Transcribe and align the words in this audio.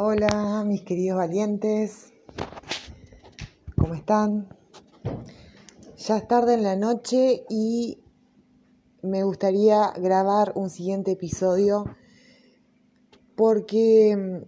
Hola, 0.00 0.62
mis 0.64 0.82
queridos 0.82 1.18
valientes. 1.18 2.12
¿Cómo 3.76 3.94
están? 3.94 4.48
Ya 5.96 6.18
es 6.18 6.28
tarde 6.28 6.54
en 6.54 6.62
la 6.62 6.76
noche 6.76 7.44
y 7.50 7.98
me 9.02 9.24
gustaría 9.24 9.90
grabar 9.96 10.52
un 10.54 10.70
siguiente 10.70 11.10
episodio 11.10 11.84
porque 13.34 14.44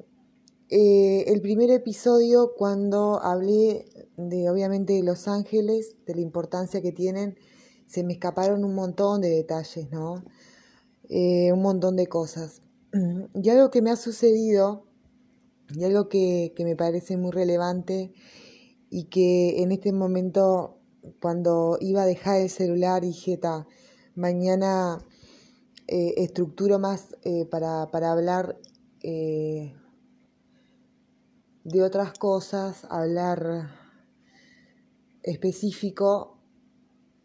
eh, 0.68 1.24
el 1.26 1.40
primer 1.40 1.72
episodio 1.72 2.52
cuando 2.56 3.20
hablé 3.20 3.86
de 4.16 4.48
obviamente 4.50 4.92
de 4.92 5.02
Los 5.02 5.26
Ángeles, 5.26 5.96
de 6.06 6.14
la 6.14 6.20
importancia 6.20 6.80
que 6.80 6.92
tienen, 6.92 7.36
se 7.88 8.04
me 8.04 8.12
escaparon 8.12 8.62
un 8.62 8.76
montón 8.76 9.20
de 9.20 9.30
detalles, 9.30 9.90
¿no? 9.90 10.22
Eh, 11.08 11.52
un 11.52 11.60
montón 11.60 11.96
de 11.96 12.06
cosas. 12.06 12.62
Y 13.34 13.48
algo 13.48 13.72
que 13.72 13.82
me 13.82 13.90
ha 13.90 13.96
sucedido, 13.96 14.86
y 15.74 15.84
algo 15.84 16.08
que, 16.08 16.52
me 16.58 16.76
parece 16.76 17.16
muy 17.16 17.30
relevante, 17.30 18.12
y 18.90 19.04
que 19.04 19.62
en 19.62 19.72
este 19.72 19.92
momento, 19.92 20.78
cuando 21.20 21.78
iba 21.80 22.02
a 22.02 22.06
dejar 22.06 22.40
el 22.40 22.50
celular, 22.50 23.02
dije, 23.02 23.38
mañana 24.14 24.98
eh, 25.86 26.14
estructuro 26.16 26.78
más 26.78 27.16
eh, 27.22 27.46
para, 27.46 27.90
para, 27.90 28.12
hablar 28.12 28.58
de 29.02 29.72
otras 31.82 32.18
cosas, 32.18 32.86
hablar 32.90 33.70
específico. 35.22 36.38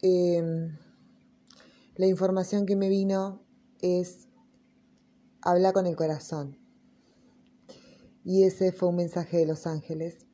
la 0.02 2.08
información 2.08 2.66
que 2.66 2.76
me 2.76 2.90
vino 2.90 3.42
es 3.82 4.28
habla 5.42 5.74
con 5.74 5.86
el 5.86 5.96
corazón. 5.96 6.65
Y 8.26 8.44
ese 8.44 8.72
fue 8.72 8.90
un 8.90 8.96
mensaje 8.96 9.38
de 9.38 9.46
los 9.46 9.68
ángeles. 9.68 10.26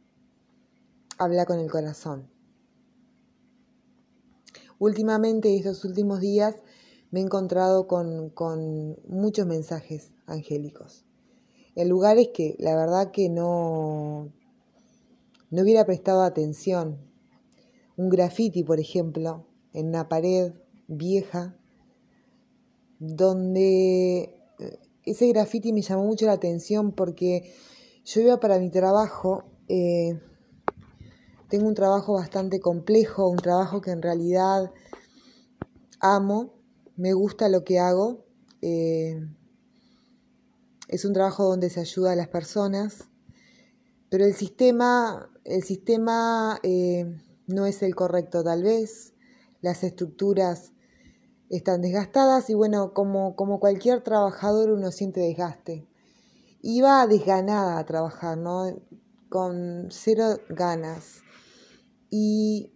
Habla 1.17 1.45
con 1.45 1.59
el 1.59 1.69
corazón. 1.69 2.31
Últimamente, 4.79 5.55
estos 5.57 5.83
últimos 5.83 6.21
días, 6.21 6.55
me 7.11 7.19
he 7.19 7.23
encontrado 7.23 7.87
con, 7.87 8.29
con 8.29 8.97
muchos 9.07 9.45
mensajes 9.45 10.13
angélicos. 10.25 11.05
En 11.75 11.89
lugares 11.89 12.29
que 12.33 12.55
la 12.59 12.75
verdad 12.75 13.11
que 13.11 13.27
no, 13.29 14.31
no 15.49 15.61
hubiera 15.61 15.85
prestado 15.85 16.23
atención. 16.23 16.97
Un 17.97 18.09
graffiti, 18.09 18.63
por 18.63 18.79
ejemplo, 18.79 19.45
en 19.73 19.89
una 19.89 20.07
pared 20.07 20.53
vieja 20.87 21.57
donde 22.99 24.35
eh, 24.59 24.79
ese 25.03 25.27
graffiti 25.27 25.73
me 25.73 25.81
llamó 25.81 26.05
mucho 26.05 26.25
la 26.25 26.33
atención 26.33 26.93
porque 26.93 27.53
yo 28.03 28.21
iba 28.21 28.39
para 28.39 28.59
mi 28.59 28.69
trabajo, 28.69 29.43
eh, 29.67 30.19
tengo 31.49 31.67
un 31.67 31.75
trabajo 31.75 32.13
bastante 32.13 32.59
complejo, 32.59 33.29
un 33.29 33.37
trabajo 33.37 33.81
que 33.81 33.91
en 33.91 34.01
realidad 34.01 34.71
amo, 35.99 36.53
me 36.95 37.13
gusta 37.13 37.49
lo 37.49 37.63
que 37.63 37.79
hago, 37.79 38.25
eh, 38.61 39.19
es 40.87 41.05
un 41.05 41.13
trabajo 41.13 41.45
donde 41.45 41.69
se 41.69 41.79
ayuda 41.79 42.13
a 42.13 42.15
las 42.15 42.27
personas, 42.27 43.05
pero 44.09 44.25
el 44.25 44.33
sistema, 44.33 45.29
el 45.45 45.63
sistema 45.63 46.59
no 47.47 47.65
es 47.65 47.81
el 47.81 47.95
correcto 47.95 48.43
tal 48.43 48.63
vez, 48.63 49.13
las 49.61 49.83
estructuras 49.83 50.73
están 51.49 51.81
desgastadas 51.81 52.49
y 52.49 52.53
bueno, 52.53 52.93
como, 52.93 53.35
como 53.35 53.59
cualquier 53.59 54.01
trabajador 54.01 54.71
uno 54.71 54.91
siente 54.91 55.19
desgaste. 55.19 55.90
Iba 56.61 57.07
desganada 57.07 57.79
a 57.79 57.85
trabajar, 57.85 58.37
¿no? 58.37 58.81
Con 59.29 59.87
cero 59.89 60.37
ganas. 60.49 61.21
Y 62.09 62.71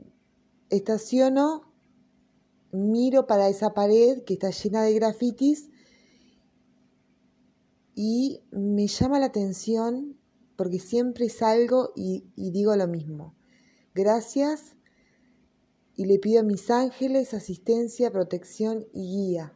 estaciono, 0.70 1.74
miro 2.72 3.28
para 3.28 3.50
esa 3.50 3.74
pared 3.74 4.24
que 4.24 4.34
está 4.34 4.50
llena 4.50 4.84
de 4.84 4.94
grafitis 4.94 5.70
y 7.94 8.44
me 8.52 8.88
llama 8.88 9.20
la 9.20 9.28
atención 9.28 10.18
porque 10.58 10.80
siempre 10.80 11.30
salgo 11.30 11.92
y, 11.96 12.26
y 12.36 12.52
digo 12.52 12.76
lo 12.76 12.88
mismo. 12.88 13.36
Gracias 13.94 14.76
y 15.96 16.06
le 16.06 16.20
pido 16.20 16.42
a 16.42 16.44
mis 16.44 16.70
ángeles 16.70 17.34
asistencia, 17.34 18.12
protección 18.12 18.86
y 18.94 19.32
guía. 19.32 19.54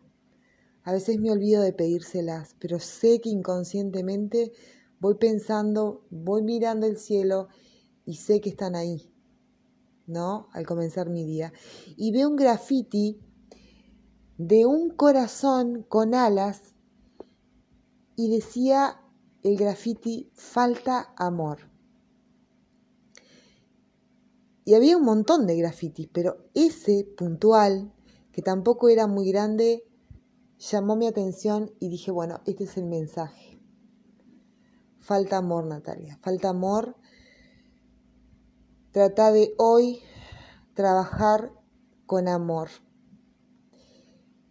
A 0.90 0.92
veces 0.92 1.20
me 1.20 1.30
olvido 1.30 1.62
de 1.62 1.72
pedírselas, 1.72 2.56
pero 2.58 2.80
sé 2.80 3.22
que 3.22 3.30
inconscientemente 3.30 4.54
voy 5.00 5.18
pensando, 5.20 6.04
voy 6.10 6.42
mirando 6.42 6.88
el 6.88 6.98
cielo 6.98 7.48
y 8.08 8.16
sé 8.16 8.42
que 8.42 8.50
están 8.50 8.76
ahí, 8.76 9.14
¿no? 10.08 10.48
Al 10.52 10.66
comenzar 10.66 11.12
mi 11.12 11.26
día. 11.26 11.54
Y 11.96 12.12
veo 12.12 12.28
un 12.28 12.36
graffiti 12.36 13.20
de 14.40 14.66
un 14.66 14.90
corazón 14.90 15.86
con 15.88 16.16
alas 16.16 16.74
y 18.16 18.32
decía 18.32 19.00
el 19.44 19.58
graffiti 19.58 20.32
falta 20.34 21.14
amor. 21.18 21.70
Y 24.66 24.74
había 24.74 24.98
un 24.98 25.06
montón 25.06 25.46
de 25.46 25.56
grafitis, 25.56 26.10
pero 26.12 26.50
ese 26.56 27.08
puntual, 27.16 27.94
que 28.32 28.42
tampoco 28.42 28.90
era 28.90 29.06
muy 29.06 29.30
grande, 29.30 29.86
llamó 30.60 30.96
mi 30.96 31.08
atención 31.08 31.72
y 31.80 31.90
dije, 31.90 32.12
bueno, 32.12 32.42
este 32.46 32.66
es 32.66 32.78
el 32.78 32.86
mensaje. 32.86 33.60
Falta 35.00 35.38
amor, 35.38 35.66
Natalia, 35.66 36.20
falta 36.22 36.50
amor. 36.50 36.96
Trata 38.92 39.32
de 39.32 39.54
hoy 39.58 40.02
trabajar 40.74 41.52
con 42.06 42.28
amor. 42.28 42.70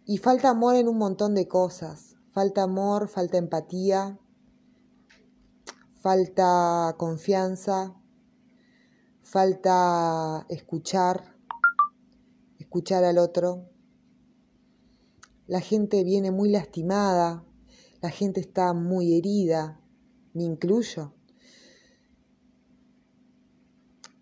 Y 0.05 0.17
falta 0.17 0.49
amor 0.49 0.75
en 0.75 0.87
un 0.87 0.97
montón 0.97 1.35
de 1.35 1.47
cosas. 1.47 2.15
Falta 2.31 2.63
amor, 2.63 3.07
falta 3.07 3.37
empatía, 3.37 4.19
falta 5.99 6.95
confianza, 6.97 7.95
falta 9.21 10.45
escuchar, 10.49 11.35
escuchar 12.59 13.03
al 13.03 13.17
otro. 13.17 13.69
La 15.49 15.61
gente 15.61 16.03
viene 16.03 16.29
muy 16.29 16.51
lastimada, 16.51 17.43
la 18.01 18.11
gente 18.11 18.39
está 18.39 18.75
muy 18.75 19.17
herida, 19.17 19.81
me 20.35 20.43
incluyo. 20.43 21.15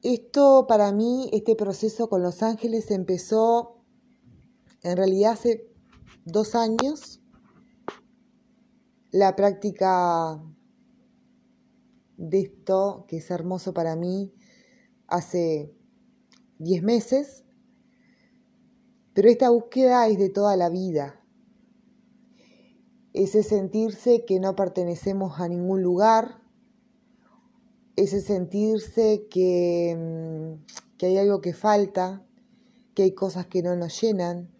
Esto 0.03 0.67
para 0.69 0.93
mí, 0.93 1.29
este 1.33 1.57
proceso 1.57 2.07
con 2.07 2.23
los 2.23 2.41
ángeles 2.43 2.91
empezó 2.91 3.83
en 4.83 4.95
realidad 4.95 5.33
hace 5.33 5.69
dos 6.23 6.55
años. 6.55 7.19
La 9.11 9.35
práctica 9.35 10.41
de 12.15 12.39
esto, 12.39 13.03
que 13.09 13.17
es 13.17 13.29
hermoso 13.31 13.73
para 13.73 13.97
mí, 13.97 14.33
hace 15.07 15.75
10 16.59 16.83
meses, 16.83 17.43
pero 19.17 19.31
esta 19.31 19.49
búsqueda 19.49 20.07
es 20.07 20.19
de 20.19 20.29
toda 20.29 20.55
la 20.55 20.69
vida. 20.69 21.19
Ese 23.13 23.41
sentirse 23.41 24.25
que 24.25 24.39
no 24.39 24.55
pertenecemos 24.55 25.39
a 25.39 25.47
ningún 25.47 25.81
lugar, 25.81 26.43
ese 27.95 28.21
sentirse 28.21 29.25
que, 29.31 29.97
mm, 29.97 30.97
que 30.99 31.07
hay 31.07 31.17
algo 31.17 31.41
que 31.41 31.55
falta, 31.55 32.23
que 32.93 33.01
hay 33.01 33.15
cosas 33.15 33.47
que 33.47 33.63
no 33.63 33.75
nos 33.75 33.99
llenan, 33.99 34.51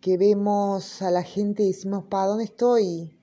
que 0.00 0.16
vemos 0.16 1.02
a 1.02 1.10
la 1.10 1.24
gente 1.24 1.64
y 1.64 1.72
decimos, 1.72 2.04
¿para 2.04 2.28
dónde 2.28 2.44
estoy? 2.44 3.20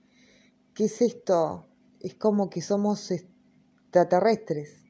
¿Qué 0.76 0.84
es 0.84 1.02
esto? 1.02 1.66
Es 2.00 2.14
como 2.14 2.52
que 2.52 2.62
somos 2.62 3.10
extraterrestres. 3.10 4.84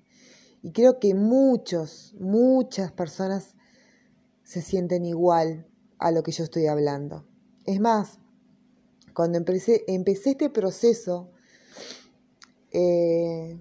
Y 0.61 0.73
creo 0.73 1.00
que 1.00 1.13
muchos, 1.13 2.13
muchas 2.19 2.91
personas 2.91 3.54
se 4.45 4.62
sienten 4.62 5.06
igual 5.06 5.68
a 5.97 6.12
lo 6.12 6.24
que 6.24 6.31
yo 6.31 6.45
estoy 6.45 6.68
hablando. 6.68 7.27
Es 7.65 7.81
más, 7.81 8.19
cuando 9.13 9.38
empecé, 9.38 9.83
este 9.88 10.50
proceso 10.50 11.31
eh, 12.71 13.59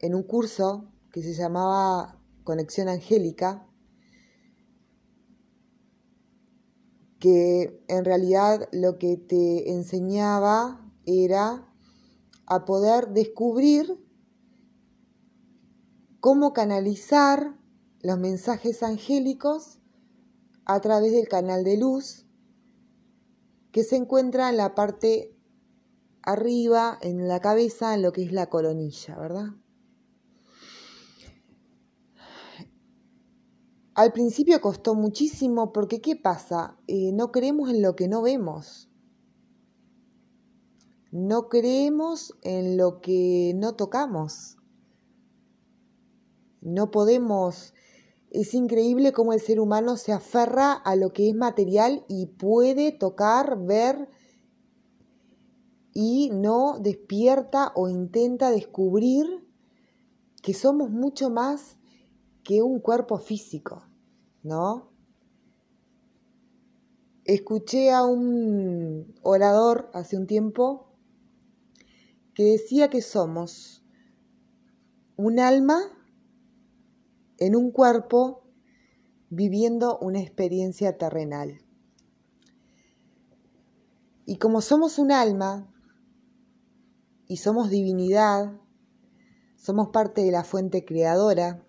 en 0.00 0.14
un 0.14 0.22
curso 0.24 0.92
que 1.12 1.22
se 1.22 1.32
llamaba 1.32 2.20
Conexión 2.42 2.88
Angélica, 2.88 3.66
que 7.20 7.82
en 7.88 8.04
realidad 8.04 8.68
lo 8.72 8.98
que 8.98 9.16
te 9.16 9.70
enseñaba 9.70 10.92
era 11.06 11.72
a 12.46 12.64
poder 12.64 13.10
descubrir 13.10 13.96
cómo 16.20 16.52
canalizar 16.52 17.63
los 18.04 18.18
mensajes 18.18 18.82
angélicos 18.82 19.80
a 20.66 20.78
través 20.80 21.12
del 21.12 21.26
canal 21.26 21.64
de 21.64 21.78
luz 21.78 22.26
que 23.72 23.82
se 23.82 23.96
encuentra 23.96 24.50
en 24.50 24.58
la 24.58 24.74
parte 24.74 25.34
arriba, 26.22 26.98
en 27.00 27.26
la 27.28 27.40
cabeza, 27.40 27.94
en 27.94 28.02
lo 28.02 28.12
que 28.12 28.22
es 28.22 28.32
la 28.32 28.50
coronilla, 28.50 29.18
¿verdad? 29.18 29.46
Al 33.94 34.12
principio 34.12 34.60
costó 34.60 34.94
muchísimo 34.94 35.72
porque 35.72 36.02
¿qué 36.02 36.14
pasa? 36.14 36.76
Eh, 36.86 37.10
no 37.12 37.32
creemos 37.32 37.70
en 37.70 37.80
lo 37.80 37.96
que 37.96 38.06
no 38.06 38.20
vemos. 38.20 38.90
No 41.10 41.48
creemos 41.48 42.34
en 42.42 42.76
lo 42.76 43.00
que 43.00 43.54
no 43.56 43.76
tocamos. 43.76 44.58
No 46.60 46.90
podemos... 46.90 47.72
Es 48.34 48.52
increíble 48.52 49.12
cómo 49.12 49.32
el 49.32 49.40
ser 49.40 49.60
humano 49.60 49.96
se 49.96 50.10
aferra 50.10 50.72
a 50.72 50.96
lo 50.96 51.12
que 51.12 51.28
es 51.28 51.36
material 51.36 52.04
y 52.08 52.26
puede 52.26 52.90
tocar, 52.90 53.64
ver 53.64 54.08
y 55.92 56.30
no 56.30 56.80
despierta 56.80 57.70
o 57.76 57.88
intenta 57.88 58.50
descubrir 58.50 59.24
que 60.42 60.52
somos 60.52 60.90
mucho 60.90 61.30
más 61.30 61.78
que 62.42 62.60
un 62.60 62.80
cuerpo 62.80 63.18
físico, 63.18 63.86
¿no? 64.42 64.90
Escuché 67.24 67.92
a 67.92 68.02
un 68.02 69.14
orador 69.22 69.92
hace 69.94 70.16
un 70.16 70.26
tiempo 70.26 70.88
que 72.34 72.42
decía 72.42 72.90
que 72.90 73.00
somos 73.00 73.84
un 75.14 75.38
alma 75.38 75.93
en 77.44 77.56
un 77.56 77.72
cuerpo 77.72 78.42
viviendo 79.28 79.98
una 79.98 80.18
experiencia 80.18 80.96
terrenal. 80.96 81.60
Y 84.24 84.38
como 84.38 84.62
somos 84.62 84.98
un 84.98 85.12
alma 85.12 85.70
y 87.26 87.36
somos 87.36 87.68
divinidad, 87.68 88.58
somos 89.56 89.90
parte 89.90 90.22
de 90.22 90.30
la 90.30 90.42
fuente 90.42 90.86
creadora, 90.86 91.62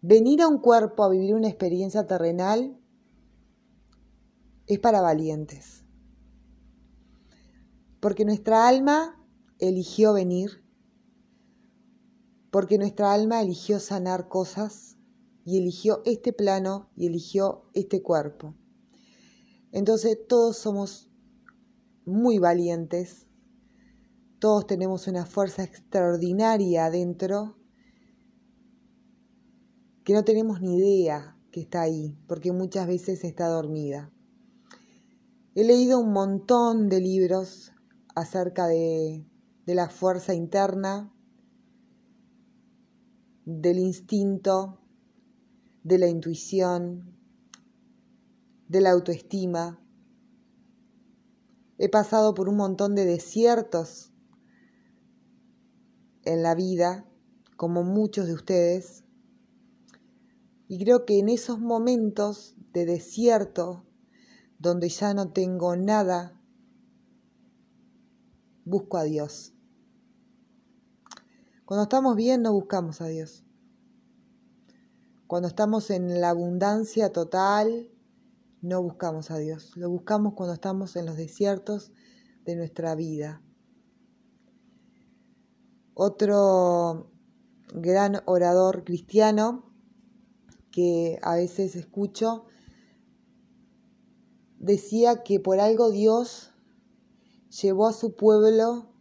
venir 0.00 0.40
a 0.40 0.48
un 0.48 0.56
cuerpo 0.58 1.04
a 1.04 1.10
vivir 1.10 1.34
una 1.34 1.48
experiencia 1.48 2.06
terrenal 2.06 2.80
es 4.66 4.78
para 4.78 5.02
valientes. 5.02 5.84
Porque 8.00 8.24
nuestra 8.24 8.66
alma 8.68 9.22
eligió 9.58 10.14
venir, 10.14 10.63
porque 12.54 12.78
nuestra 12.78 13.12
alma 13.12 13.42
eligió 13.42 13.80
sanar 13.80 14.28
cosas 14.28 14.96
y 15.44 15.58
eligió 15.58 16.02
este 16.04 16.32
plano 16.32 16.88
y 16.94 17.08
eligió 17.08 17.68
este 17.74 18.00
cuerpo. 18.00 18.54
Entonces 19.72 20.16
todos 20.28 20.58
somos 20.58 21.10
muy 22.04 22.38
valientes, 22.38 23.26
todos 24.38 24.68
tenemos 24.68 25.08
una 25.08 25.26
fuerza 25.26 25.64
extraordinaria 25.64 26.86
adentro 26.86 27.58
que 30.04 30.12
no 30.12 30.22
tenemos 30.22 30.60
ni 30.60 30.76
idea 30.76 31.36
que 31.50 31.62
está 31.62 31.82
ahí, 31.82 32.16
porque 32.28 32.52
muchas 32.52 32.86
veces 32.86 33.24
está 33.24 33.48
dormida. 33.48 34.12
He 35.56 35.64
leído 35.64 35.98
un 35.98 36.12
montón 36.12 36.88
de 36.88 37.00
libros 37.00 37.72
acerca 38.14 38.68
de, 38.68 39.26
de 39.66 39.74
la 39.74 39.88
fuerza 39.88 40.34
interna, 40.34 41.13
del 43.44 43.78
instinto, 43.78 44.80
de 45.82 45.98
la 45.98 46.08
intuición, 46.08 47.14
de 48.68 48.80
la 48.80 48.90
autoestima. 48.90 49.80
He 51.78 51.88
pasado 51.88 52.34
por 52.34 52.48
un 52.48 52.56
montón 52.56 52.94
de 52.94 53.04
desiertos 53.04 54.12
en 56.24 56.42
la 56.42 56.54
vida, 56.54 57.06
como 57.56 57.82
muchos 57.82 58.26
de 58.26 58.34
ustedes, 58.34 59.04
y 60.66 60.82
creo 60.82 61.04
que 61.04 61.18
en 61.18 61.28
esos 61.28 61.60
momentos 61.60 62.56
de 62.72 62.86
desierto, 62.86 63.84
donde 64.58 64.88
ya 64.88 65.12
no 65.12 65.30
tengo 65.30 65.76
nada, 65.76 66.40
busco 68.64 68.96
a 68.96 69.04
Dios. 69.04 69.53
Cuando 71.64 71.84
estamos 71.84 72.14
bien 72.14 72.42
no 72.42 72.52
buscamos 72.52 73.00
a 73.00 73.06
Dios. 73.06 73.42
Cuando 75.26 75.48
estamos 75.48 75.90
en 75.90 76.20
la 76.20 76.30
abundancia 76.30 77.10
total, 77.10 77.90
no 78.60 78.82
buscamos 78.82 79.30
a 79.30 79.38
Dios. 79.38 79.74
Lo 79.76 79.88
buscamos 79.88 80.34
cuando 80.34 80.54
estamos 80.54 80.94
en 80.96 81.06
los 81.06 81.16
desiertos 81.16 81.92
de 82.44 82.56
nuestra 82.56 82.94
vida. 82.94 83.42
Otro 85.94 87.10
gran 87.72 88.20
orador 88.26 88.84
cristiano 88.84 89.72
que 90.70 91.18
a 91.22 91.36
veces 91.36 91.76
escucho, 91.76 92.44
decía 94.58 95.22
que 95.22 95.40
por 95.40 95.60
algo 95.60 95.90
Dios 95.90 96.52
llevó 97.48 97.86
a 97.86 97.92
su 97.92 98.16
pueblo 98.16 98.93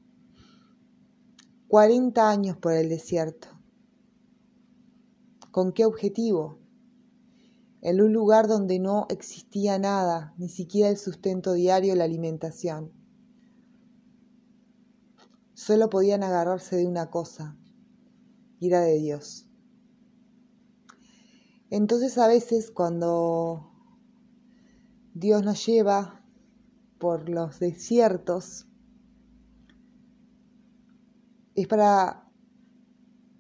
40 1.73 2.29
años 2.29 2.55
por 2.57 2.73
el 2.73 2.87
desierto. 2.87 3.47
¿Con 5.49 5.71
qué 5.71 5.85
objetivo? 5.85 6.59
En 7.81 7.99
un 7.99 8.13
lugar 8.13 8.47
donde 8.47 8.77
no 8.77 9.07
existía 9.09 9.79
nada, 9.79 10.35
ni 10.37 10.49
siquiera 10.49 10.89
el 10.89 10.97
sustento 10.97 11.53
diario, 11.53 11.95
la 11.95 12.03
alimentación. 12.03 12.91
Solo 15.55 15.89
podían 15.89 16.21
agarrarse 16.21 16.75
de 16.75 16.85
una 16.85 17.09
cosa, 17.09 17.57
y 18.59 18.67
era 18.67 18.81
de 18.81 18.99
Dios. 18.99 19.47
Entonces 21.71 22.19
a 22.19 22.27
veces 22.27 22.69
cuando 22.69 23.71
Dios 25.15 25.43
nos 25.43 25.65
lleva 25.65 26.23
por 26.99 27.29
los 27.29 27.57
desiertos, 27.57 28.67
es 31.55 31.67
para, 31.67 32.29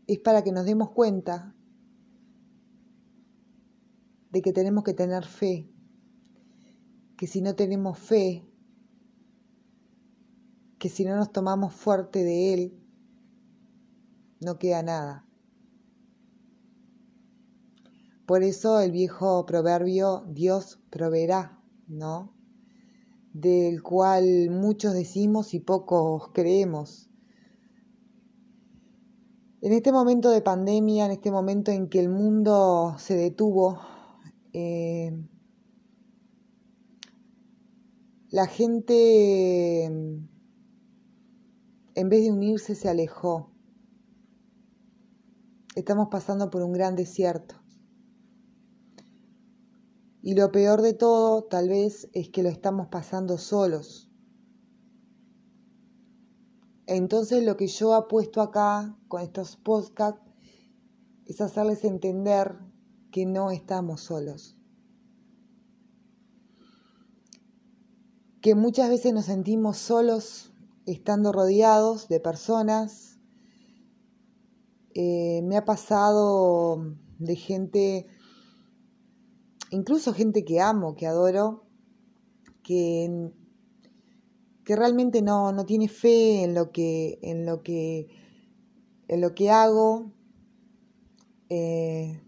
es 0.07 0.19
para 0.19 0.43
que 0.43 0.51
nos 0.51 0.65
demos 0.65 0.91
cuenta 0.91 1.55
de 4.31 4.41
que 4.41 4.53
tenemos 4.53 4.83
que 4.83 4.93
tener 4.93 5.25
fe, 5.25 5.69
que 7.17 7.27
si 7.27 7.41
no 7.41 7.55
tenemos 7.55 7.99
fe, 7.99 8.45
que 10.79 10.89
si 10.89 11.05
no 11.05 11.15
nos 11.15 11.31
tomamos 11.31 11.73
fuerte 11.73 12.23
de 12.23 12.53
Él, 12.53 12.83
no 14.41 14.57
queda 14.57 14.83
nada. 14.83 15.25
Por 18.25 18.41
eso 18.41 18.79
el 18.79 18.91
viejo 18.91 19.45
proverbio 19.45 20.25
Dios 20.27 20.79
proveerá, 20.89 21.61
¿no? 21.87 22.33
Del 23.33 23.83
cual 23.83 24.49
muchos 24.49 24.93
decimos 24.93 25.53
y 25.53 25.59
pocos 25.59 26.31
creemos. 26.33 27.09
En 29.63 29.71
este 29.71 29.93
momento 29.93 30.29
de 30.29 30.41
pandemia, 30.41 31.05
en 31.05 31.11
este 31.11 31.31
momento 31.31 31.71
en 31.71 31.87
que 31.87 32.01
el 32.01 32.09
mundo 32.09 32.97
se 32.99 33.15
detuvo, 33.15 33.79
eh, 34.51 35.25
la 38.29 38.45
gente, 38.45 39.85
en 39.85 40.29
vez 41.95 42.23
de 42.23 42.31
unirse, 42.33 42.75
se 42.75 42.89
alejó. 42.89 43.53
Estamos 45.77 46.09
pasando 46.11 46.49
por 46.49 46.61
un 46.61 46.73
gran 46.73 46.97
desierto. 46.97 47.55
Y 50.21 50.35
lo 50.35 50.51
peor 50.51 50.81
de 50.81 50.93
todo, 50.93 51.45
tal 51.45 51.69
vez, 51.69 52.09
es 52.11 52.27
que 52.27 52.43
lo 52.43 52.49
estamos 52.49 52.89
pasando 52.89 53.37
solos. 53.37 54.12
Entonces 56.85 57.43
lo 57.43 57.55
que 57.55 57.67
yo 57.67 57.93
apuesto 57.93 58.41
acá 58.41 58.97
con 59.07 59.21
estos 59.21 59.55
podcasts 59.55 60.21
es 61.25 61.39
hacerles 61.39 61.83
entender 61.85 62.57
que 63.11 63.25
no 63.25 63.51
estamos 63.51 64.01
solos. 64.01 64.57
Que 68.41 68.55
muchas 68.55 68.89
veces 68.89 69.13
nos 69.13 69.25
sentimos 69.25 69.77
solos 69.77 70.51
estando 70.85 71.31
rodeados 71.31 72.09
de 72.09 72.19
personas. 72.19 73.19
Eh, 74.93 75.41
me 75.43 75.55
ha 75.55 75.63
pasado 75.63 76.83
de 77.19 77.35
gente 77.35 78.07
incluso 79.73 80.13
gente 80.13 80.45
que 80.45 80.59
amo, 80.61 80.95
que 80.95 81.07
adoro, 81.07 81.65
que, 82.61 83.31
que 84.63 84.75
realmente 84.75 85.21
no, 85.21 85.51
no, 85.51 85.65
tiene 85.65 85.87
fe 85.87 86.43
en 86.43 86.53
lo 86.53 86.71
que, 86.71 87.19
en 87.21 87.45
lo 87.45 87.63
que, 87.63 88.07
en 89.07 89.21
lo 89.21 89.35
que 89.35 89.49
hago, 89.49 90.11
eh, 91.49 92.21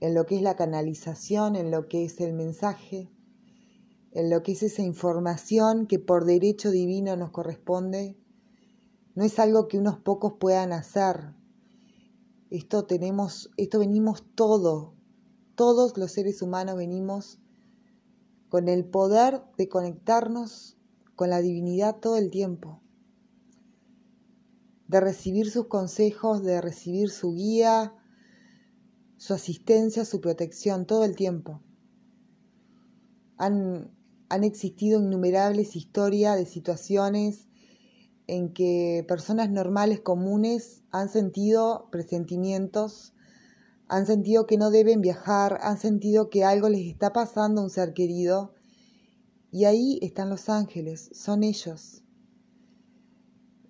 en 0.00 0.14
lo 0.14 0.26
que 0.26 0.36
es 0.36 0.42
la 0.42 0.56
canalización, 0.56 1.56
en 1.56 1.70
lo 1.70 1.88
que 1.88 2.04
es 2.04 2.20
el 2.20 2.34
mensaje, 2.34 3.10
en 4.12 4.28
lo 4.28 4.42
que 4.42 4.52
es 4.52 4.62
esa 4.62 4.82
información 4.82 5.86
que 5.86 5.98
por 5.98 6.26
derecho 6.26 6.70
divino 6.70 7.16
nos 7.16 7.30
corresponde, 7.30 8.16
no 9.14 9.24
es 9.24 9.38
algo 9.38 9.68
que 9.68 9.78
unos 9.78 9.98
pocos 9.98 10.34
puedan 10.38 10.72
hacer. 10.72 11.34
Esto 12.50 12.84
tenemos, 12.84 13.50
esto 13.56 13.78
venimos 13.78 14.22
todo, 14.34 14.94
todos 15.54 15.96
los 15.96 16.12
seres 16.12 16.42
humanos 16.42 16.76
venimos 16.76 17.40
con 18.54 18.68
el 18.68 18.84
poder 18.84 19.42
de 19.58 19.68
conectarnos 19.68 20.78
con 21.16 21.28
la 21.28 21.40
divinidad 21.40 21.96
todo 21.96 22.16
el 22.16 22.30
tiempo, 22.30 22.80
de 24.86 25.00
recibir 25.00 25.50
sus 25.50 25.66
consejos, 25.66 26.44
de 26.44 26.60
recibir 26.60 27.10
su 27.10 27.32
guía, 27.32 27.96
su 29.16 29.34
asistencia, 29.34 30.04
su 30.04 30.20
protección 30.20 30.86
todo 30.86 31.02
el 31.02 31.16
tiempo. 31.16 31.64
Han, 33.38 33.90
han 34.28 34.44
existido 34.44 35.02
innumerables 35.02 35.74
historias 35.74 36.36
de 36.36 36.46
situaciones 36.46 37.48
en 38.28 38.52
que 38.52 39.04
personas 39.08 39.50
normales, 39.50 39.98
comunes, 39.98 40.84
han 40.92 41.08
sentido 41.08 41.88
presentimientos, 41.90 43.13
han 43.88 44.06
sentido 44.06 44.46
que 44.46 44.56
no 44.56 44.70
deben 44.70 45.00
viajar, 45.00 45.58
han 45.62 45.78
sentido 45.78 46.30
que 46.30 46.44
algo 46.44 46.68
les 46.68 46.86
está 46.86 47.12
pasando 47.12 47.60
a 47.60 47.64
un 47.64 47.70
ser 47.70 47.92
querido. 47.92 48.54
Y 49.50 49.66
ahí 49.66 49.98
están 50.02 50.30
los 50.30 50.48
ángeles, 50.48 51.10
son 51.12 51.44
ellos. 51.44 52.02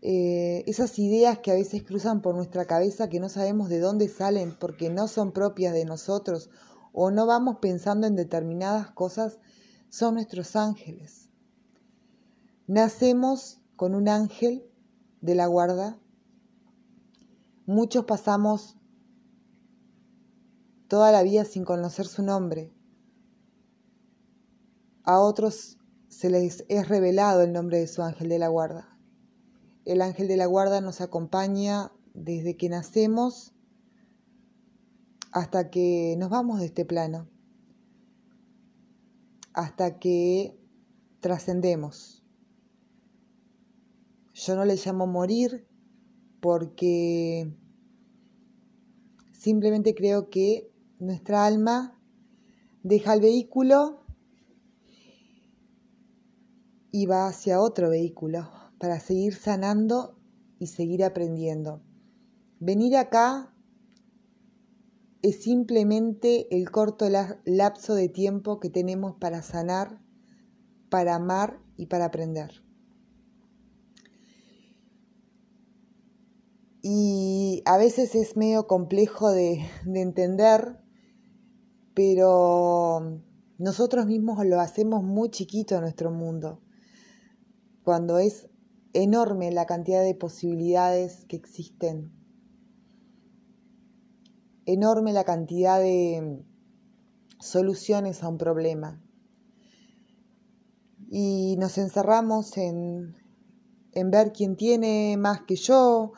Eh, 0.01 0.65
esas 0.67 0.99
ideas 0.99 1.39
que 1.39 1.51
a 1.51 1.55
veces 1.55 1.83
cruzan 1.83 2.21
por 2.21 2.35
nuestra 2.35 2.67
cabeza 2.67 3.09
que 3.09 3.21
no 3.21 3.29
sabemos 3.29 3.71
de 3.71 3.81
dónde 3.81 4.09
salen 4.09 4.55
porque 4.59 4.91
no 4.91 5.09
son 5.09 5.33
propias 5.33 5.73
de 5.73 5.87
nosotros 5.87 6.51
o 6.93 7.11
no 7.11 7.27
vamos 7.27 7.57
pensando 7.61 8.07
en 8.07 8.15
determinadas 8.15 8.91
cosas, 8.91 9.39
son 9.89 10.15
nuestros 10.15 10.57
ángeles. 10.57 11.31
Nacemos 12.67 13.61
con 13.77 13.95
un 13.95 14.09
ángel 14.09 14.65
de 15.21 15.35
la 15.35 15.47
guarda. 15.47 15.99
Muchos 17.67 18.05
pasamos 18.05 18.77
toda 20.95 21.11
la 21.11 21.25
vida 21.25 21.45
sin 21.45 21.65
conocer 21.65 22.07
su 22.07 22.23
nombre. 22.23 22.73
A 25.03 25.19
otros 25.19 25.77
se 26.07 26.31
les 26.31 26.65
es 26.69 26.87
revelado 26.87 27.43
el 27.43 27.53
nombre 27.53 27.81
de 27.81 27.89
su 27.89 28.01
ángel 28.01 28.29
de 28.29 28.39
la 28.39 28.47
guarda. 28.47 28.97
El 29.85 30.03
ángel 30.03 30.29
de 30.29 30.37
la 30.37 30.47
guarda 30.47 30.81
nos 30.81 31.01
acompaña 31.01 31.91
desde 32.13 32.57
que 32.57 32.69
nacemos 32.69 33.57
hasta 35.33 35.69
que 35.69 36.15
nos 36.17 36.31
vamos 36.31 36.61
de 36.61 36.67
este 36.67 36.85
plano, 36.85 37.29
hasta 39.53 39.99
que 39.99 40.57
trascendemos. 41.19 42.23
Yo 44.33 44.55
no 44.55 44.65
le 44.65 44.77
llamo 44.77 45.09
morir 45.09 45.67
porque 46.41 47.53
simplemente 49.33 49.97
creo 49.97 50.31
que 50.31 50.71
nuestra 50.99 51.47
alma 51.47 52.01
deja 52.83 53.15
el 53.15 53.21
vehículo 53.21 54.05
y 56.91 57.07
va 57.07 57.27
hacia 57.27 57.61
otro 57.61 57.91
vehículo 57.91 58.51
para 58.79 59.01
seguir 59.01 59.35
sanando 59.35 60.19
y 60.59 60.69
seguir 60.69 61.05
aprendiendo. 61.05 61.83
Venir 62.61 62.97
acá 62.97 63.55
es 65.23 65.43
simplemente 65.43 66.47
el 66.55 66.71
corto 66.71 67.09
lapso 67.45 67.95
de 67.95 68.09
tiempo 68.09 68.61
que 68.61 68.71
tenemos 68.71 69.17
para 69.19 69.43
sanar, 69.43 70.01
para 70.91 71.17
amar 71.17 71.61
y 71.77 71.87
para 71.87 72.07
aprender. 72.07 72.65
y 76.87 77.63
a 77.65 77.79
veces 77.79 78.15
es 78.15 78.37
medio 78.37 78.67
complejo 78.67 79.31
de, 79.31 79.65
entender, 79.87 80.84
pero 81.95 83.21
nosotros 83.59 84.07
mismos 84.07 84.45
lo 84.45 84.61
hacemos 84.61 85.03
muy 85.03 85.31
chiquito 85.31 85.77
en 85.77 85.83
nuestro 85.83 86.11
mundo, 86.11 86.61
cuando 87.85 88.19
es 88.19 88.49
enorme 88.93 89.53
la 89.53 89.67
cantidad 89.67 90.03
de 90.03 90.15
posibilidades 90.15 91.25
que 91.27 91.37
existen, 91.37 92.13
enorme 94.67 95.13
la 95.13 95.25
cantidad 95.25 95.79
de 95.79 96.45
soluciones 97.39 98.23
a 98.23 98.29
un 98.29 98.39
problema. 98.39 99.01
Y 101.11 101.57
nos 101.59 101.79
encerramos 101.79 102.57
en, 102.57 103.17
en 103.93 104.11
ver 104.11 104.33
quién 104.33 104.57
tiene 104.57 105.17
más 105.17 105.43
que 105.43 105.55
yo, 105.57 106.13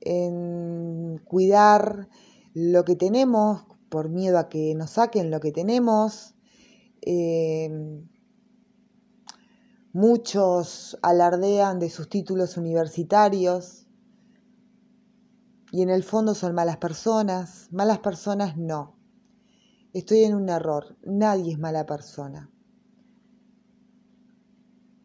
en 0.00 1.18
cuidar 1.24 2.08
lo 2.52 2.84
que 2.84 2.96
tenemos 2.96 3.64
por 3.88 4.08
miedo 4.08 4.38
a 4.38 4.48
que 4.48 4.74
nos 4.74 4.90
saquen 4.90 5.30
lo 5.30 5.40
que 5.40 5.52
tenemos. 5.52 6.34
Eh, 7.02 7.70
muchos 9.92 10.98
alardean 11.02 11.78
de 11.78 11.90
sus 11.90 12.08
títulos 12.08 12.56
universitarios 12.56 13.86
y 15.70 15.82
en 15.82 15.90
el 15.90 16.02
fondo 16.02 16.34
son 16.34 16.54
malas 16.54 16.78
personas. 16.78 17.68
Malas 17.72 17.98
personas 17.98 18.56
no. 18.56 18.96
Estoy 19.92 20.24
en 20.24 20.34
un 20.34 20.48
error. 20.48 20.96
Nadie 21.04 21.52
es 21.52 21.58
mala 21.58 21.86
persona. 21.86 22.50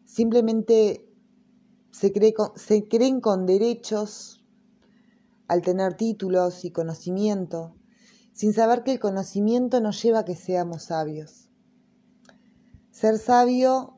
Simplemente 0.04 1.08
se, 1.90 2.12
se 2.56 2.88
creen 2.88 3.20
con 3.20 3.46
derechos 3.46 4.44
al 5.48 5.62
tener 5.62 5.94
títulos 5.94 6.64
y 6.64 6.70
conocimiento, 6.70 7.74
sin 8.34 8.52
saber 8.52 8.82
que 8.82 8.92
el 8.92 8.98
conocimiento 8.98 9.80
nos 9.80 10.02
lleva 10.02 10.18
a 10.18 10.24
que 10.24 10.34
seamos 10.34 10.82
sabios. 10.82 11.48
Ser 12.90 13.18
sabio 13.18 13.96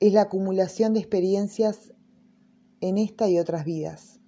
es 0.00 0.12
la 0.14 0.22
acumulación 0.22 0.94
de 0.94 1.00
experiencias 1.00 1.92
en 2.80 2.96
esta 2.96 3.28
y 3.28 3.38
otras 3.38 3.66
vidas. 3.66 4.18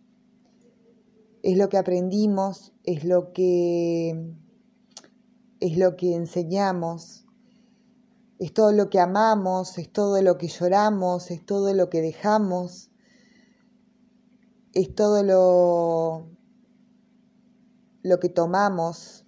Es 1.42 1.56
lo 1.56 1.70
que 1.70 1.78
aprendimos, 1.78 2.72
es 2.84 3.04
lo 3.04 3.32
que 3.32 4.34
es 5.60 5.78
lo 5.78 5.96
que 5.96 6.14
enseñamos, 6.14 7.26
es 8.38 8.52
todo 8.52 8.72
lo 8.72 8.90
que 8.90 9.00
amamos, 9.00 9.78
es 9.78 9.90
todo 9.90 10.20
lo 10.20 10.36
que 10.36 10.48
lloramos, 10.48 11.30
es 11.30 11.44
todo 11.44 11.72
lo 11.74 11.88
que 11.88 12.00
dejamos, 12.00 12.90
es 14.72 14.94
todo 14.94 15.22
lo, 15.22 16.39
lo 18.02 18.20
que 18.20 18.28
tomamos. 18.28 19.26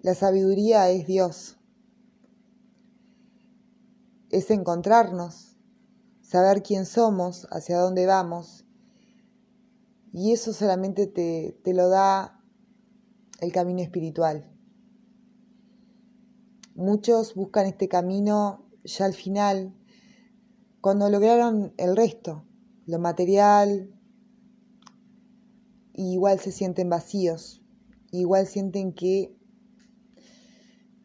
La 0.00 0.14
sabiduría 0.14 0.90
es 0.90 1.06
Dios. 1.06 1.58
Es 4.30 4.50
encontrarnos, 4.50 5.56
saber 6.20 6.62
quién 6.62 6.86
somos, 6.86 7.46
hacia 7.50 7.78
dónde 7.78 8.06
vamos. 8.06 8.64
Y 10.12 10.32
eso 10.32 10.52
solamente 10.52 11.06
te, 11.06 11.58
te 11.62 11.74
lo 11.74 11.88
da 11.88 12.40
el 13.40 13.52
camino 13.52 13.80
espiritual. 13.80 14.50
Muchos 16.74 17.34
buscan 17.34 17.66
este 17.66 17.88
camino 17.88 18.68
ya 18.84 19.06
al 19.06 19.14
final, 19.14 19.74
cuando 20.80 21.08
lograron 21.08 21.72
el 21.78 21.96
resto, 21.96 22.44
lo 22.86 22.98
material, 22.98 23.90
igual 25.94 26.38
se 26.40 26.52
sienten 26.52 26.90
vacíos, 26.90 27.62
igual 28.10 28.46
sienten 28.46 28.92
que, 28.92 29.36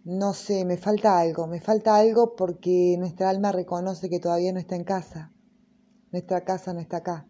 no 0.04 0.34
sé, 0.34 0.66
me 0.66 0.78
falta 0.78 1.20
algo, 1.20 1.48
me 1.48 1.62
falta 1.62 1.96
algo 1.96 2.36
porque 2.36 2.96
nuestra 2.98 3.30
alma 3.30 3.52
reconoce 3.52 4.10
que 4.10 4.20
todavía 4.20 4.52
no 4.52 4.60
está 4.60 4.76
en 4.76 4.84
casa, 4.84 5.34
nuestra 6.12 6.44
casa 6.44 6.74
no 6.74 6.80
está 6.80 6.98
acá. 6.98 7.28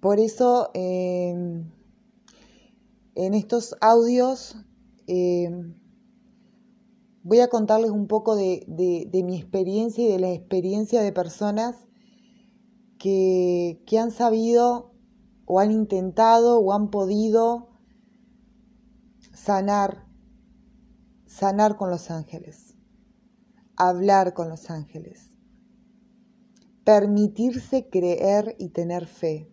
Por 0.00 0.20
eso 0.20 0.70
em, 0.74 1.70
en 3.16 3.34
estos 3.34 3.74
audios 3.80 4.56
em, 5.06 5.74
voy 7.22 7.40
a 7.40 7.48
contarles 7.48 7.90
un 7.90 8.06
poco 8.06 8.36
de, 8.36 8.64
mi 8.68 9.36
experiencia 9.36 10.04
y 10.04 10.12
de 10.12 10.20
la 10.20 10.30
experiencia 10.30 11.02
de 11.02 11.10
personas 11.10 11.88
que, 12.98 13.82
que 13.86 13.98
han 13.98 14.10
sabido 14.10 14.92
o 15.46 15.60
han 15.60 15.70
intentado 15.70 16.58
o 16.60 16.72
han 16.72 16.90
podido 16.90 17.70
sanar, 19.32 20.06
sanar 21.26 21.76
con 21.76 21.90
los 21.90 22.10
ángeles, 22.10 22.74
hablar 23.76 24.34
con 24.34 24.48
los 24.48 24.70
ángeles, 24.70 25.30
permitirse 26.84 27.88
creer 27.88 28.56
y 28.58 28.70
tener 28.70 29.06
fe. 29.06 29.50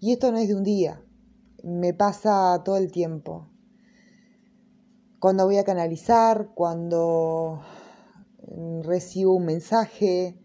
Y 0.00 0.12
esto 0.12 0.32
no 0.32 0.38
es 0.38 0.48
de 0.48 0.54
un 0.54 0.64
día, 0.64 1.04
me 1.62 1.94
pasa 1.94 2.60
todo 2.64 2.76
el 2.76 2.90
tiempo. 2.90 3.48
Cuando 5.20 5.44
voy 5.44 5.58
a 5.58 5.64
canalizar, 5.64 6.52
cuando 6.54 7.62
recibo 8.82 9.34
un 9.34 9.44
mensaje, 9.44 10.41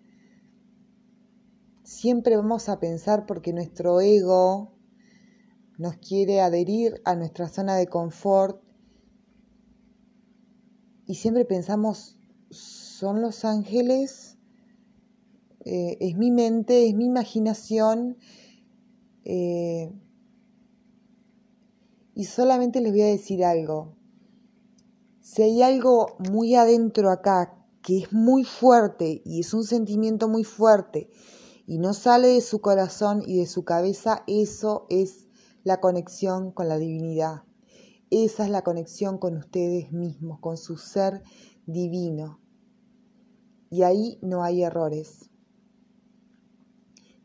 siempre 1.87 2.35
vamos 2.35 2.67
a 2.67 2.81
pensar 2.81 3.25
porque 3.25 3.53
nuestro 3.53 4.01
ego 4.01 4.73
nos 5.77 5.95
quiere 5.95 6.41
adherir 6.41 7.01
a 7.05 7.15
nuestra 7.15 7.47
zona 7.47 7.77
de 7.77 7.87
confort 7.87 8.61
y 11.05 11.15
siempre 11.15 11.45
pensamos, 11.45 12.19
¿son 12.49 13.21
los 13.21 13.45
ángeles? 13.45 14.37
Eh, 15.63 15.97
¿Es 16.01 16.17
mi 16.17 16.29
mente? 16.29 16.89
¿Es 16.89 16.93
mi 16.93 17.05
imaginación? 17.05 18.17
Eh, 19.23 19.89
y 22.15 22.25
solamente 22.25 22.81
les 22.81 22.91
voy 22.91 23.03
a 23.03 23.07
decir 23.07 23.45
algo. 23.45 23.95
Si 25.21 25.41
hay 25.41 25.61
algo 25.61 26.17
muy 26.29 26.53
adentro 26.55 27.11
acá 27.11 27.65
que 27.81 27.99
es 27.99 28.11
muy 28.11 28.43
fuerte 28.43 29.21
y 29.23 29.39
es 29.39 29.53
un 29.53 29.63
sentimiento 29.63 30.27
muy 30.27 30.43
fuerte 30.43 31.09
y 31.67 31.79
no 31.79 31.93
sale 31.93 32.29
de 32.29 32.41
su 32.41 32.61
corazón 32.61 33.21
y 33.27 33.39
de 33.39 33.45
su 33.45 33.65
cabeza, 33.65 34.23
eso 34.25 34.87
es 34.89 35.27
la 35.65 35.81
conexión 35.81 36.51
con 36.53 36.69
la 36.69 36.77
divinidad. 36.77 37.43
Esa 38.09 38.45
es 38.45 38.49
la 38.49 38.63
conexión 38.63 39.17
con 39.17 39.35
ustedes 39.35 39.91
mismos, 39.91 40.39
con 40.39 40.57
su 40.57 40.77
ser 40.77 41.21
divino. 41.65 42.39
Y 43.69 43.83
ahí 43.83 44.17
no 44.21 44.43
hay 44.43 44.63
errores. 44.63 45.29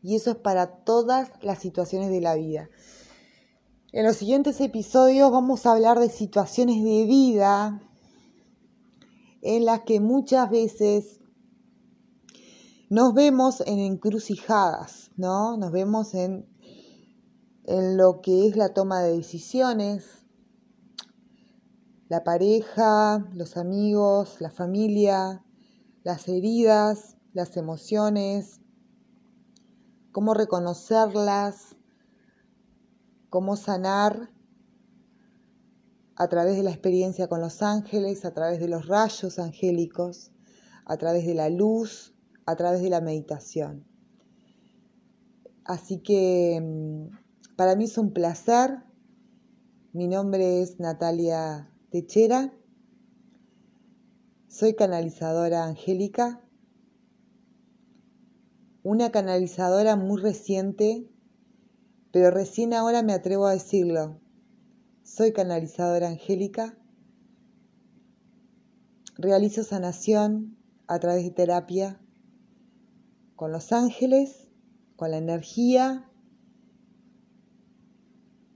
Y 0.01 0.17
eso 0.17 0.31
es 0.31 0.35
para 0.35 0.83
todas 0.83 1.31
las 1.41 1.59
situaciones 1.59 2.09
de 2.09 2.19
la 2.19 2.35
vida. 2.35 2.69
En 3.93 4.05
los 4.05 4.17
siguientes 4.17 4.59
episodios 4.59 5.31
vamos 5.31 5.65
a 5.65 5.71
hablar 5.71 5.99
de 6.01 6.09
situaciones 6.09 6.83
de 6.83 7.05
vida 7.05 7.81
en 9.41 9.63
las 9.63 9.83
que 9.83 10.01
muchas 10.01 10.49
veces 10.49 11.21
nos 12.93 13.15
vemos 13.15 13.61
en 13.61 13.79
encrucijadas, 13.79 15.09
¿no? 15.17 15.57
Nos 15.57 15.71
vemos 15.71 16.13
en, 16.13 16.47
en 17.63 17.97
lo 17.97 18.21
que 18.21 18.47
es 18.47 18.55
la 18.55 18.71
toma 18.71 19.01
de 19.01 19.17
decisiones, 19.17 20.27
la 22.07 22.23
pareja, 22.23 23.27
los 23.33 23.57
amigos, 23.57 24.39
la 24.41 24.51
familia, 24.51 25.43
las 26.03 26.27
heridas, 26.27 27.17
las 27.33 27.57
emociones, 27.57 28.61
cómo 30.11 30.35
reconocerlas, 30.35 31.75
cómo 33.31 33.55
sanar 33.55 34.29
a 36.15 36.27
través 36.27 36.57
de 36.57 36.61
la 36.61 36.69
experiencia 36.69 37.27
con 37.27 37.41
los 37.41 37.63
ángeles, 37.63 38.23
a 38.23 38.35
través 38.35 38.59
de 38.59 38.67
los 38.67 38.85
rayos 38.85 39.39
angélicos, 39.39 40.31
a 40.85 40.95
través 40.97 41.25
de 41.25 41.33
la 41.33 41.49
luz, 41.49 42.12
a 42.45 42.55
través 42.55 42.81
de 42.81 42.89
la 42.89 43.01
meditación. 43.01 43.85
Así 45.65 45.99
que 45.99 46.59
mm, 46.61 47.55
para 47.55 47.75
mí 47.75 47.85
es 47.85 47.97
un 47.97 48.11
placer. 48.11 48.83
Mi 49.93 50.07
nombre 50.07 50.61
es 50.61 50.79
Natalia 50.79 51.69
Techera. 51.89 52.53
Soy 54.47 54.75
canalizadora 54.75 55.65
angélica. 55.65 56.41
Una 58.83 59.11
canalizadora 59.11 59.95
muy 59.95 60.21
reciente, 60.21 61.07
pero 62.11 62.31
recién 62.31 62.73
ahora 62.73 63.01
me 63.01 63.13
atrevo 63.13 63.47
a 63.47 63.53
decirlo. 63.53 64.19
Soy 65.03 65.31
canalizadora 65.31 66.09
angélica. 66.09 66.77
Realizo 69.15 69.63
sanación 69.63 70.57
a 70.87 70.99
través 70.99 71.23
de 71.23 71.31
terapia 71.31 72.02
con 73.35 73.51
los 73.51 73.71
ángeles, 73.71 74.49
con 74.95 75.11
la 75.11 75.17
energía. 75.17 76.09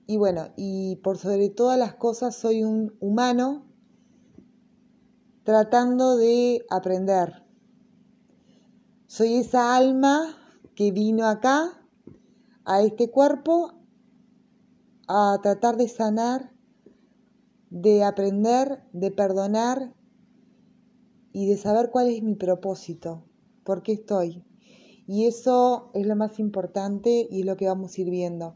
Y 0.06 0.18
bueno, 0.18 0.54
y 0.56 0.98
por 0.98 1.18
sobre 1.18 1.50
todas 1.50 1.78
las 1.78 1.96
cosas 1.96 2.36
soy 2.36 2.64
un 2.64 2.96
humano 3.00 3.66
tratando 5.44 6.18
de 6.18 6.66
aprender. 6.70 7.46
Soy 9.08 9.36
esa 9.36 9.76
alma 9.76 10.36
que 10.76 10.92
vino 10.92 11.26
acá, 11.26 11.82
a 12.66 12.82
este 12.82 13.10
cuerpo, 13.10 13.72
a 15.08 15.40
tratar 15.42 15.78
de 15.78 15.88
sanar, 15.88 16.54
de 17.70 18.04
aprender, 18.04 18.84
de 18.92 19.12
perdonar 19.12 19.94
y 21.32 21.48
de 21.48 21.58
saber 21.58 21.90
cuál 21.92 22.10
es 22.10 22.22
mi 22.22 22.36
propósito, 22.36 23.24
por 23.64 23.84
qué 23.84 23.94
estoy. 23.94 24.47
Y 25.08 25.26
eso 25.26 25.90
es 25.94 26.06
lo 26.06 26.18
más 26.18 26.38
importante 26.38 27.28
y 27.32 27.40
es 27.40 27.46
lo 27.46 27.56
que 27.56 27.68
vamos 27.68 27.98
a 27.98 28.02
ir 28.02 28.10
viendo. 28.10 28.56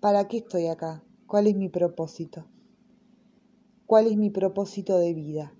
¿Para 0.00 0.26
qué 0.28 0.38
estoy 0.38 0.66
acá? 0.66 1.04
¿Cuál 1.26 1.46
es 1.46 1.56
mi 1.56 1.68
propósito? 1.68 2.46
¿Cuál 3.84 4.06
es 4.06 4.16
mi 4.16 4.30
propósito 4.30 4.98
de 4.98 5.12
vida? 5.12 5.52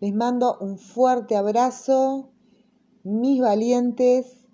Les 0.00 0.14
mando 0.14 0.58
un 0.60 0.78
fuerte 0.78 1.36
abrazo, 1.36 2.30
mis 3.02 3.40
valientes. 3.40 4.46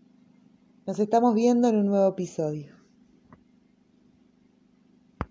Nos 0.86 1.00
estamos 1.00 1.34
viendo 1.34 1.68
en 1.68 1.76
un 1.76 1.86
nuevo 1.86 2.08
episodio. 2.08 2.73